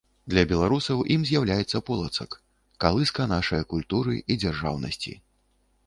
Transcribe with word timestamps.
Для 0.33 0.43
Беларусаў 0.51 1.03
ім 1.15 1.21
зьяўляецца 1.31 1.83
Полацак- 1.89 2.39
калыска 2.87 3.29
нашае 3.35 3.63
культуры 3.75 4.13
і 4.31 4.43
дзяржаўнасьці. 4.47 5.17